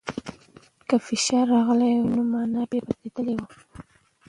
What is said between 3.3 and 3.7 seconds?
وای.